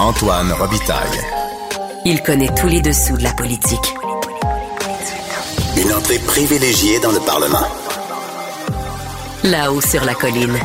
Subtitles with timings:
[0.00, 1.20] Antoine Robitaille.
[2.04, 3.94] Il connaît tous les dessous de la politique.
[5.76, 7.66] Une entrée privilégiée dans le Parlement.
[9.44, 10.58] Là-haut sur la colline.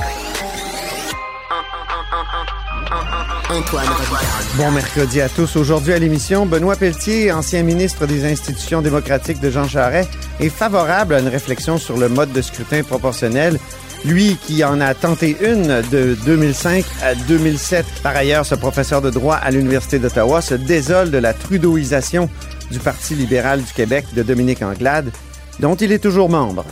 [3.51, 4.27] Antoine Robitaille.
[4.55, 5.55] Bon mercredi à tous.
[5.57, 10.09] Aujourd'hui à l'émission, Benoît Pelletier, ancien ministre des institutions démocratiques de Jean Charest,
[10.39, 13.59] est favorable à une réflexion sur le mode de scrutin proportionnel.
[14.05, 17.85] Lui qui en a tenté une de 2005 à 2007.
[18.01, 22.29] Par ailleurs, ce professeur de droit à l'Université d'Ottawa se désole de la trudeauisation
[22.71, 25.11] du Parti libéral du Québec de Dominique Anglade,
[25.59, 26.65] dont il est toujours membre.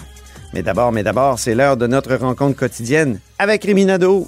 [0.53, 4.27] Mais d'abord, mais d'abord, c'est l'heure de notre rencontre quotidienne avec Rémi Nadeau.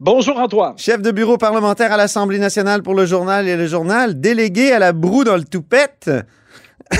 [0.00, 0.78] Bonjour Antoine.
[0.78, 4.78] Chef de bureau parlementaire à l'Assemblée nationale pour le journal et le journal, délégué à
[4.78, 6.08] la broue dans le toupette.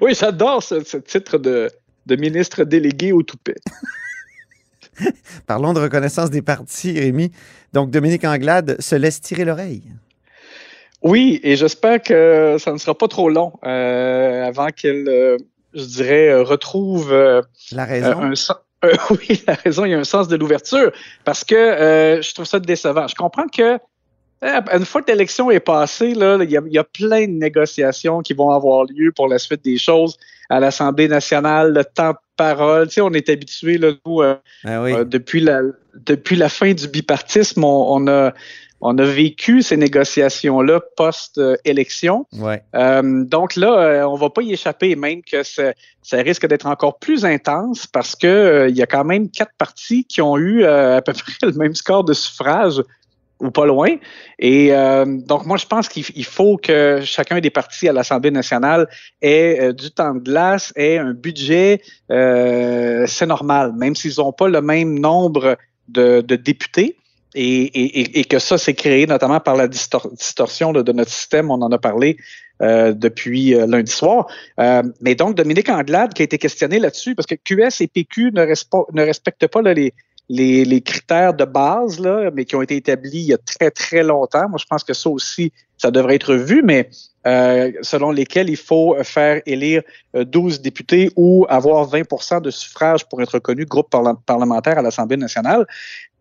[0.00, 1.70] oui, j'adore ce, ce, titre de,
[2.06, 3.54] de ministre délégué au toupet.
[5.46, 7.30] Parlons de reconnaissance des partis, Rémi.
[7.72, 9.84] Donc, Dominique Anglade se laisse tirer l'oreille.
[11.02, 15.36] Oui, et j'espère que ça ne sera pas trop long euh, avant qu'elle, euh,
[15.72, 18.22] je dirais, retrouve euh, la raison.
[18.22, 18.34] un,
[18.84, 20.92] euh, oui, la raison, il y a un sens de l'ouverture
[21.24, 23.06] parce que euh, je trouve ça décevant.
[23.08, 23.78] Je comprends que
[24.44, 27.22] euh, une fois que l'élection est passée, là, il, y a, il y a plein
[27.26, 30.16] de négociations qui vont avoir lieu pour la suite des choses
[30.50, 32.88] à l'Assemblée nationale, le temps de parole.
[32.88, 34.92] Tu sais, on est habitué, là, nous, euh, Ah oui.
[34.92, 35.62] euh, depuis, la,
[35.94, 38.32] depuis la fin du bipartisme, on, on a,
[38.86, 42.26] on a vécu ces négociations-là post-élection.
[42.36, 42.62] Ouais.
[42.74, 46.66] Euh, donc là, euh, on va pas y échapper, même que ça, ça risque d'être
[46.66, 50.36] encore plus intense parce que euh, il y a quand même quatre partis qui ont
[50.36, 52.82] eu euh, à peu près le même score de suffrage
[53.40, 53.88] ou pas loin.
[54.38, 58.30] Et euh, donc moi, je pense qu'il il faut que chacun des partis à l'Assemblée
[58.30, 58.86] nationale
[59.22, 61.80] ait du temps de glace, ait un budget.
[62.10, 65.56] euh, C'est normal, même s'ils n'ont pas le même nombre
[65.88, 66.96] de, de députés.
[67.34, 71.10] Et, et, et, que ça, c'est créé notamment par la distor distorsion de, de, notre
[71.10, 71.50] système.
[71.50, 72.16] On en a parlé
[72.62, 74.28] euh, depuis euh, lundi soir.
[74.60, 78.30] Euh, mais donc, Dominique Anglade qui a été questionné là-dessus, parce que QS et PQ
[78.32, 79.92] ne, ne respectent pas là, les,
[80.28, 83.72] les, les, critères de base, là, mais qui ont été établis il y a très,
[83.72, 84.48] très longtemps.
[84.48, 86.88] Moi, je pense que ça aussi, ça devrait être vu, mais
[87.26, 89.82] euh, selon lesquels il faut faire élire
[90.14, 95.16] 12 députés ou avoir 20% de suffrage pour être reconnu groupe parla parlementaire à l'Assemblée
[95.16, 95.66] nationale.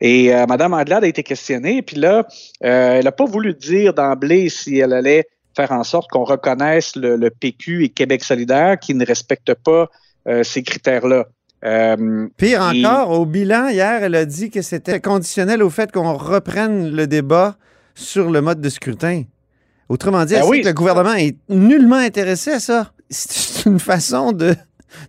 [0.01, 2.27] Et euh, Mme Anglade a été questionnée, puis là,
[2.63, 6.95] euh, elle n'a pas voulu dire d'emblée si elle allait faire en sorte qu'on reconnaisse
[6.95, 9.89] le, le, PQ et Québec solidaire qui ne respectent pas
[10.27, 11.27] euh, ces critères-là.
[11.63, 13.17] Euh, Pire encore, et...
[13.17, 17.55] au bilan, hier, elle a dit que c'était conditionnel au fait qu'on reprenne le débat
[17.95, 19.23] sur le mode de scrutin.
[19.89, 22.91] Autrement dit, ben oui, que le gouvernement est nullement intéressé à ça.
[23.09, 24.55] C'est une façon de,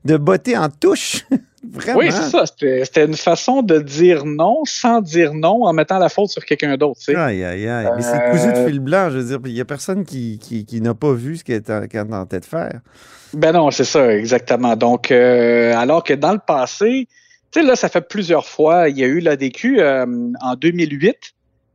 [0.05, 1.25] de botter en touche.
[1.73, 2.01] Vraiment.
[2.01, 2.45] Oui, c'est ça.
[2.47, 6.77] C'était une façon de dire non sans dire non en mettant la faute sur quelqu'un
[6.77, 7.01] d'autre.
[7.01, 7.17] Tu sais.
[7.17, 7.89] Aïe, aïe, aïe.
[7.97, 9.39] Mais c'est cousu de fil blanc, je veux dire.
[9.47, 12.45] Il n'y a personne qui, qui, qui n'a pas vu ce qu'elle qu tentait de
[12.45, 12.81] faire.
[13.33, 14.77] Ben non, c'est ça, exactement.
[14.77, 17.09] Donc, euh, alors que dans le passé,
[17.51, 20.07] tu sais, là, ça fait plusieurs fois, il y a eu l'ADQ euh,
[20.41, 21.17] en 2008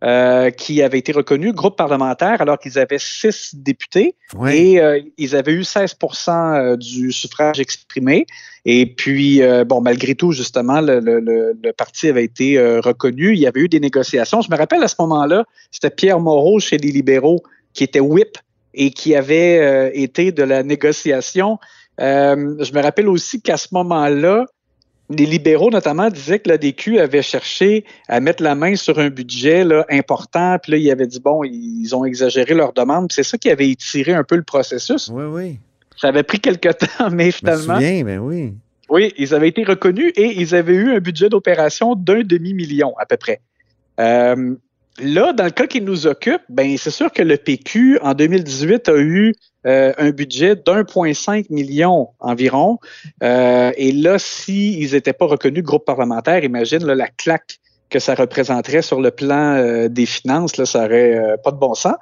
[0.03, 4.55] euh, qui avait été reconnu groupe parlementaire alors qu'ils avaient six députés oui.
[4.55, 8.25] et euh, ils avaient eu 16% euh, du suffrage exprimé.
[8.65, 13.33] Et puis, euh, bon, malgré tout, justement, le, le, le, parti avait été euh, reconnu.
[13.33, 14.41] Il y avait eu des négociations.
[14.41, 17.41] Je me rappelle à ce moment-là, c'était Pierre Moreau chez les libéraux
[17.73, 18.37] qui était whip
[18.73, 21.57] et qui avait été de la négociation.
[21.99, 24.45] Euh, je me rappelle aussi qu'à ce moment-là,
[25.09, 29.63] les libéraux, notamment, disaient que l'ADQ avait cherché à mettre la main sur un budget
[29.63, 30.57] là, important.
[30.61, 33.11] Puis là, ils avaient dit, bon, ils ont exagéré leur demande.
[33.11, 35.09] C'est ça qui avait étiré un peu le processus.
[35.11, 35.59] Oui, oui.
[35.97, 37.75] Ça avait pris quelque temps, mais finalement.
[37.75, 38.53] Me souviens, ben oui.
[38.89, 43.05] Oui, ils avaient été reconnus et ils avaient eu un budget d'opération d'un demi-million à
[43.05, 43.41] peu près.
[43.99, 44.55] Euh,
[44.99, 48.89] là, dans le cas qui nous occupe, ben c'est sûr que le PQ en 2018
[48.89, 49.33] a eu
[49.67, 52.79] euh, un budget d'1,5 million environ.
[53.21, 57.59] Euh, et là, s'ils si n'étaient pas reconnus groupe parlementaire, imagine la claque
[57.89, 61.97] que ça représenterait sur le plan euh, des finances, ça aurait pas de bon sens.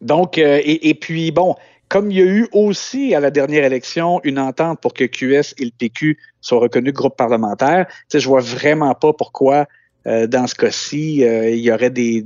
[0.00, 1.54] donc, et, puis bon,
[1.88, 5.54] comme il y a eu aussi à la dernière élection une entente pour que QS
[5.58, 9.66] et le PQ soient reconnus groupe parlementaire, je vois vraiment pas pourquoi
[10.06, 12.22] dans ce cas-ci, il y aurait des,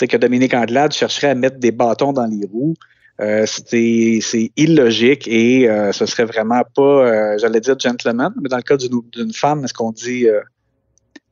[0.00, 2.74] sais, que Dominique Anglade chercherait à mettre des bâtons dans les roues.
[3.20, 8.48] Euh, c'est c'est illogique et euh, ce serait vraiment pas, euh, j'allais dire gentleman, mais
[8.48, 10.40] dans le cas d'une femme, est-ce qu'on dit euh,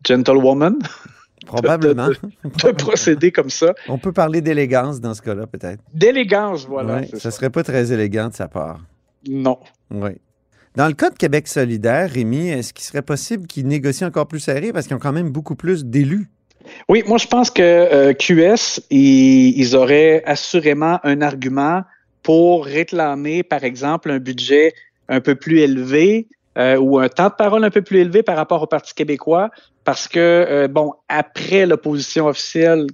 [0.07, 0.79] gentlewoman?
[1.47, 2.09] Probablement.
[2.09, 3.73] de procéder comme ça?
[3.89, 5.83] On peut parler d'élégance dans ce cas-là, peut-être.
[5.95, 6.97] D'élégance, voilà.
[6.97, 7.31] Ouais, c'est ça.
[7.31, 8.81] serait pas très élégant de sa part.
[9.27, 9.59] Non.
[9.91, 10.11] Oui.
[10.77, 14.41] Dans le cas de Québec solidaire, Rémi, est-ce qu'il serait possible qu'ils négocient encore plus
[14.41, 16.29] serré parce qu'ils ont quand même beaucoup plus d'élus?
[16.89, 21.83] Oui, moi je pense que euh, QS, ils, ils auraient assurément un argument
[22.23, 24.75] pour réclamer, par exemple, un budget
[25.09, 26.27] un peu plus élevé
[26.59, 29.51] euh, ou un temps de parole un peu plus élevé par rapport au Parti québécois,
[29.85, 32.87] parce que, euh, bon, après l'opposition officielle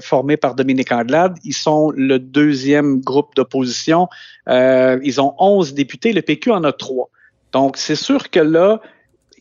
[0.00, 4.08] formée par Dominique Anglade, ils sont le deuxième groupe d'opposition.
[4.48, 7.10] Ils ont 11 députés, le PQ en a trois.
[7.52, 8.80] Donc, c'est sûr que là,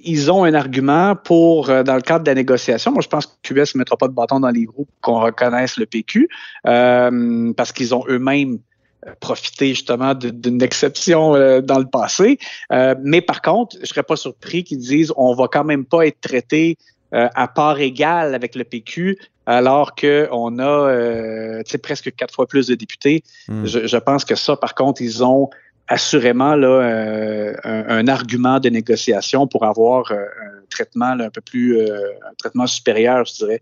[0.02, 2.92] ils ont un argument pour, euh, dans le cadre de la négociation.
[2.92, 5.78] Moi, je pense que QS ne mettra pas de bâton dans les pour qu'on reconnaisse
[5.78, 6.28] le PQ,
[6.66, 8.60] euh, parce qu'ils ont eux-mêmes
[9.06, 12.40] euh, profité justement d'une exception euh, dans le passé.
[12.72, 16.06] Euh, mais par contre, je serais pas surpris qu'ils disent on va quand même pas
[16.06, 16.78] être traité
[17.14, 22.68] euh, à part égale avec le PQ, alors qu'on a euh, presque quatre fois plus
[22.68, 23.24] de députés.
[23.48, 23.66] Hmm.
[23.66, 25.50] Je, je pense que ça, par contre, ils ont
[25.88, 31.78] assurément là, euh, un, argument de négociation pour avoir euh, un traitement un peu plus,
[31.78, 31.98] euh,
[32.30, 33.62] un traitement supérieur, je dirais,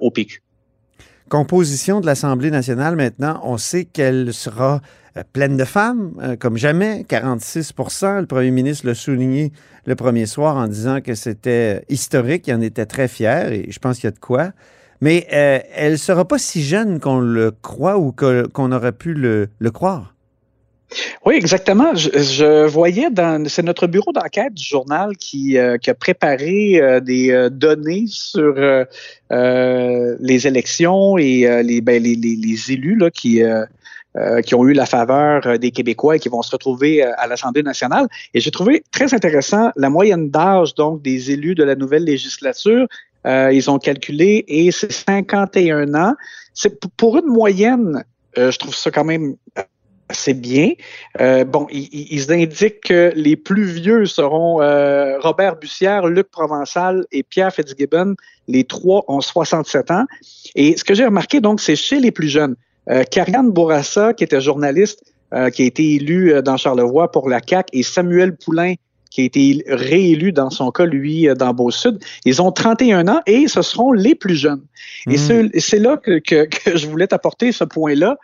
[0.00, 0.42] au PQ.
[1.28, 4.80] Composition de l'Assemblée nationale maintenant, on sait qu'elle sera
[5.32, 9.52] pleine de femmes, comme jamais, 46 Le premier ministre l'a souligné
[9.84, 13.78] le premier soir en disant que c'était historique, il en était très fier, et je
[13.78, 14.52] pense qu'il y a de quoi.
[15.00, 19.70] Mais elle ne sera pas si jeune qu'on le croit ou qu'on aurait pu le
[19.70, 20.14] croire.
[21.24, 21.94] Oui, exactement.
[21.94, 26.80] Je, je voyais dans c'est notre bureau d'enquête du journal qui, euh, qui a préparé
[26.80, 28.84] euh, des euh, données sur euh,
[29.30, 33.42] euh, les élections et euh, les, ben, les, les, élus là, qui,
[34.44, 38.06] qui ont eu la faveur des Québécois et qui vont se retrouver à l'Assemblée nationale.
[38.34, 42.86] Et j'ai trouvé très intéressant la moyenne d'âge donc des élus de la nouvelle législature.
[43.26, 46.14] Euh, ils ont calculé et c'est 51 ans.
[46.54, 48.04] C'est pour une moyenne,
[48.38, 49.36] euh, je trouve ça quand même
[50.08, 50.72] assez bien.
[51.20, 57.22] Euh, bon, ils, indiquent que les plus vieux seront euh, Robert Bussière, Luc Provençal et
[57.22, 58.14] Pierre Fitzgibbon.
[58.46, 60.04] Les trois ont 67 ans.
[60.54, 62.56] Et ce que j'ai remarqué, donc, c'est chez les plus jeunes.
[62.90, 65.02] Euh, Karianne Bourassa, qui était journaliste,
[65.34, 68.74] euh, qui a été élue euh, dans Charlevoix pour la CAQ, et Samuel Poulain,
[69.10, 71.98] qui a été réélu dans son cas, lui, euh, dans Beau-Sud.
[72.24, 74.62] Ils ont 31 ans et ce seront les plus jeunes.
[75.06, 75.16] Et Mm.
[75.18, 78.16] c'est- et c'est là que, que- que je voulais t'apporter ce point-là,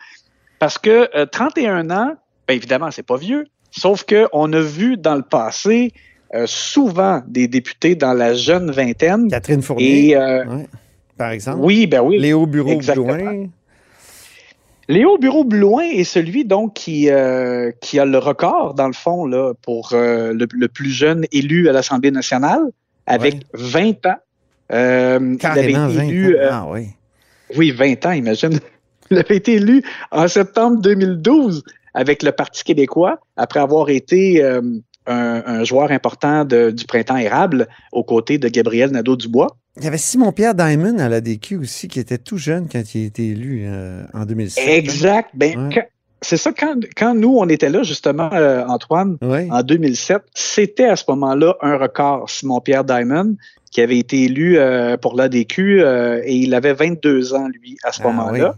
[0.65, 2.15] parce que euh, 31 ans,
[2.49, 5.93] bien évidemment, c'est pas vieux, sauf qu'on a vu dans le passé
[6.35, 9.29] euh, souvent des députés dans la jeune vingtaine.
[9.29, 10.67] Catherine Fournier, Et euh, ouais,
[11.19, 11.59] par exemple.
[11.61, 12.19] oui, ben oui.
[12.19, 13.13] Léo Bureau Exactement.
[13.15, 13.47] Blouin.
[14.89, 19.27] Léo Bureau Blouin est celui donc qui, euh, qui a le record, dans le fond,
[19.27, 22.63] là, pour euh, le, le plus jeune élu à l'Assemblée nationale,
[23.07, 24.17] avec 20 ans.
[24.73, 26.41] Euh, il avait Carrément été 20 élu, ans.
[26.41, 26.87] euh, Ah oui.
[27.55, 28.59] Oui, 20 ans, imagine.
[29.11, 31.62] Il avait été élu en septembre 2012
[31.95, 34.61] avec le Parti québécois, après avoir été euh,
[35.06, 39.56] un, un joueur important de- du printemps érable aux côtés de Gabriel Nadeau-Dubois.
[39.77, 43.03] Il y avait Simon-Pierre Diamond à la DQ aussi, qui était tout jeune quand il
[43.03, 44.65] a été élu euh, en 2007.
[44.69, 45.31] Exact.
[45.34, 45.89] Ben, Ouais.
[46.23, 49.19] c'est ça, quand, quand nous, on était là, justement, euh, Antoine,
[49.51, 53.37] en 2007, c'était à ce moment-là un record, Simon-Pierre Diamond,
[53.70, 55.81] qui avait été élu euh, pour l'ADQ
[56.25, 58.55] et il avait 22 ans, lui, à ce Ah, moment-là.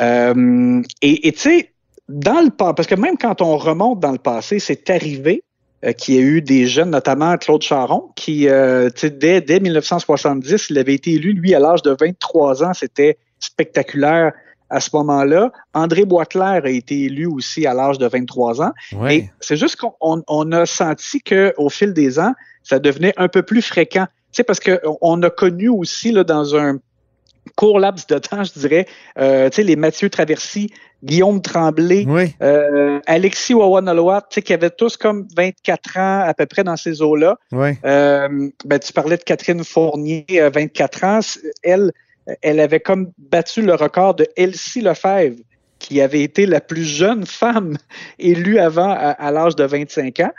[0.00, 1.72] Euh, et tu sais,
[2.08, 5.42] dans le pas, parce que même quand on remonte dans le passé, c'est arrivé
[5.84, 9.40] euh, qu'il y a eu des jeunes, notamment Claude Charon, qui, euh, tu sais, dès,
[9.40, 12.74] dès 1970, il avait été élu, lui, à l'âge de 23 ans.
[12.74, 14.32] C'était spectaculaire
[14.70, 15.52] à ce moment-là.
[15.74, 18.72] André Boisclair a été élu aussi à l'âge de 23 ans.
[18.96, 19.14] Oui.
[19.14, 23.28] Et c'est juste qu'on on- on a senti qu'au fil des ans, ça devenait un
[23.28, 24.06] peu plus fréquent.
[24.32, 26.78] Tu sais, parce qu'on on a connu aussi là, dans un
[27.56, 28.86] court laps de temps, je dirais,
[29.18, 30.70] euh, tu sais, les Mathieu Traversy,
[31.04, 32.34] Guillaume Tremblay, Oui.
[32.42, 36.76] euh, Alexis Wawanaloa, tu sais, qui avaient tous comme 24 ans à peu près dans
[36.76, 37.36] ces eaux-là.
[37.52, 37.70] Oui.
[37.84, 41.20] Euh, ben, tu parlais de Catherine Fournier, euh, 24 ans.
[41.62, 41.92] Elle,
[42.42, 45.36] elle avait comme battu le record de Elsie Lefebvre,
[45.78, 47.76] qui avait été la plus jeune femme
[48.18, 50.32] élue avant à, à l'âge de 25 ans.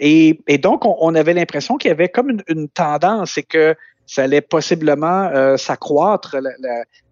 [0.00, 3.44] Et, et donc, on, on avait l'impression qu'il y avait comme une, une tendance et
[3.44, 6.50] que ça allait possiblement euh, s'accroître la,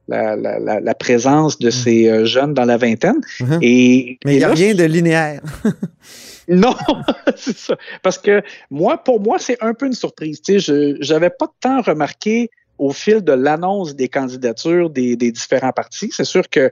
[0.08, 3.20] la, la, la- présence de ces euh, jeunes dans la vingtaine.
[3.40, 3.58] Mhm.
[3.62, 5.40] Et, Mais il n'y a là, rien de linéaire.
[6.49, 6.75] non,
[7.37, 7.76] c'est ça.
[8.02, 10.42] Parce que moi, pour moi, c'est un peu une surprise.
[10.42, 15.30] Tu sais, je n'avais pas tant remarqué au fil de l'annonce des candidatures des, des
[15.30, 16.11] différents partis.
[16.12, 16.70] C'est sûr que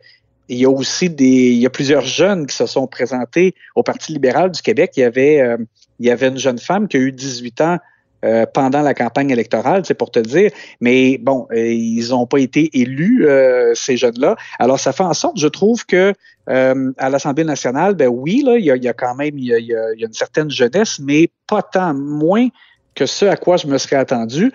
[0.49, 3.85] il y a aussi des, il y a plusieurs jeunes qui se sont présentés au
[3.85, 4.91] Parti libéral du Québec.
[4.97, 5.57] Il y avait, euh,
[6.00, 7.79] il y avait une jeune femme qui a eu 18 ans
[8.25, 10.50] euh, pendant la campagne électorale, c'est pour te dire.
[10.81, 13.27] Mais bon, euh, ils n'ont pas été élus,
[13.75, 14.37] ces jeunes-là.
[14.59, 16.12] Alors, ça fait en sorte, je trouve que
[16.47, 19.45] à l'Assemblée nationale, ben oui, là, il y a, il y a quand même il
[19.45, 19.69] y a, il
[20.00, 22.49] y a une certaine jeunesse, mais pas tant, moins
[22.97, 24.53] que ce à quoi je me serais attendu.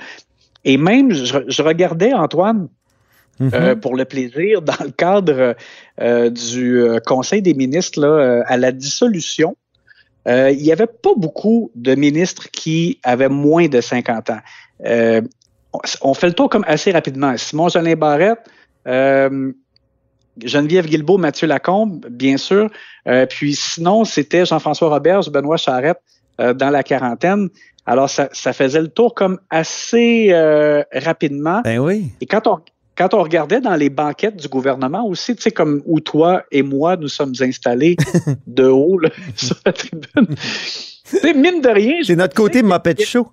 [0.65, 2.67] Et même, je, je regardais, Antoine,
[3.41, 3.81] euh, mhm.
[3.81, 5.55] pour le plaisir dans le cadre
[5.99, 9.57] euh, du euh, Conseil des ministres là, à la dissolution.
[10.27, 14.41] Il n'y avait pas beaucoup de ministres qui avaient moins de 50 ans.
[16.01, 17.35] on fait le tour comme assez rapidement.
[17.37, 18.39] Simon Jolin Barrette,
[20.43, 22.69] Geneviève Guilbeault, Mathieu Lacombe, bien sûr.
[23.29, 26.01] puis sinon, c'était Jean-François Roberge, Benoît Charette
[26.39, 27.49] dans la quarantaine.
[27.85, 30.33] Alors, ça, ça, faisait le tour comme assez
[30.91, 31.61] rapidement.
[31.63, 32.11] Ben oui.
[32.19, 32.59] Et quand on,
[32.97, 36.63] quand on regardait dans les banquettes du gouvernement aussi, tu sais, comme où toi et
[36.63, 37.97] moi, nous sommes installés
[38.47, 38.99] de haut
[39.35, 40.35] sur la tribune.
[41.21, 41.95] tu mine de rien.
[42.03, 43.27] C'est notre côté Muppet Show.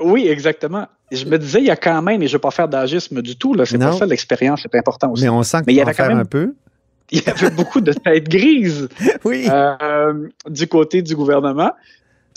[0.00, 0.86] Oui, exactement.
[1.10, 3.22] Je me disais, il y a quand même, et je ne veux pas faire d'agisme
[3.22, 5.22] du tout, c'est pas ça l'expérience, c'est important aussi.
[5.22, 6.54] Mais on sent qu'il y avait quand même un peu.
[7.12, 8.88] Il y avait beaucoup de têtes grises
[9.24, 9.46] oui.
[9.48, 11.70] Euh, du côté du gouvernement.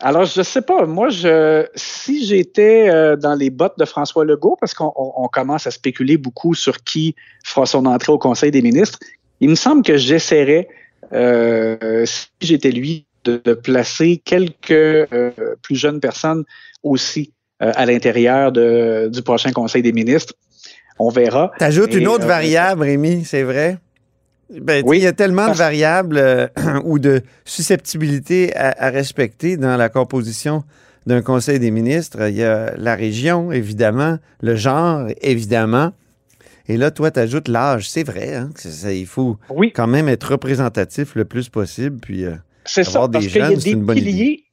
[0.01, 0.85] Alors, je sais pas.
[0.85, 5.71] Moi, je, si j'étais euh, dans les bottes de François Legault, parce qu'on commence à
[5.71, 8.99] spéculer beaucoup sur qui fera son entrée au Conseil des ministres,
[9.41, 10.67] il me semble que j'essaierais,
[11.13, 16.45] euh, si j'étais lui, de, placer quelques euh, plus jeunes personnes
[16.83, 20.33] aussi à l'intérieur du prochain Conseil des ministres.
[20.97, 21.51] On verra.
[21.59, 23.77] T'ajoutes une autre variable, Rémi, c'est vrai?
[24.49, 24.97] Ben, oui.
[24.97, 26.47] Il y a tellement de variables euh,
[26.83, 30.63] ou de susceptibilités à, respecter dans la composition
[31.05, 32.29] d'un conseil des ministres.
[32.29, 35.93] Il y a la région, évidemment, le genre, évidemment.
[36.67, 37.89] Et là, toi, tu ajoutes l'âge.
[37.89, 38.49] C'est vrai, hein,
[38.85, 39.37] il faut
[39.73, 41.99] quand même être représentatif le plus possible.
[41.99, 44.43] Puis, euh, c'est ça, parce qu'il y a des piliers.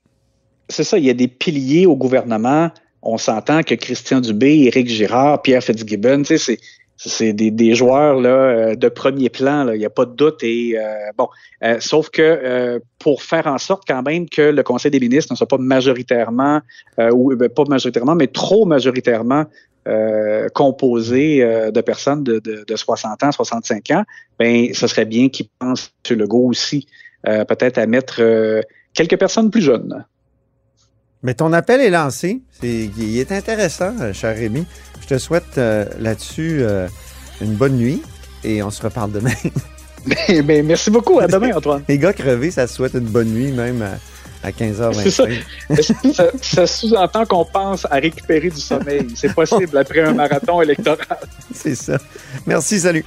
[0.69, 2.71] C'est ça, il y a des piliers au gouvernement.
[3.03, 6.59] On s'entend que Christian Dubé, Éric Girard, Pierre Fitzgibbon, tu sais, c'est
[6.97, 10.43] c'est des, des, joueurs là, euh, de premier plan, il n'y a pas de doute.
[10.43, 10.83] Et euh,
[11.17, 11.29] bon,
[11.63, 15.37] euh, sauf que pour faire en sorte quand même que le Conseil des ministres ne
[15.37, 16.61] soit pas majoritairement,
[16.99, 19.45] ou ben, pas majoritairement, mais trop majoritairement
[20.53, 21.39] composé
[21.73, 24.03] de personnes de, de, de, 60 ans, 65 ans,
[24.37, 26.19] ben ce serait bien qu'ils pensent, M.
[26.19, 26.89] Legault aussi,
[27.23, 28.21] peut-être à mettre
[28.95, 30.05] quelques personnes plus jeunes.
[31.23, 32.43] Mais ton appel est lancé.
[32.61, 34.67] C'est, il est intéressant, cher Rémi.
[35.01, 36.89] Je te souhaite euh, là-dessus euh,
[37.41, 38.03] une bonne nuit
[38.45, 39.33] et on se reparle demain.
[40.07, 41.21] ben, ben, merci beaucoup.
[41.21, 41.83] À demain, Antoine.
[41.89, 45.11] Les gars crevés, ça se souhaite une bonne nuit même à, 15h25.
[45.11, 49.07] Ça, ça, ça sous-entend qu'on pense à récupérer du sommeil?
[49.15, 51.19] C'est possible après un marathon électoral.
[51.53, 51.99] C'est ça.
[52.47, 53.05] Merci, salut.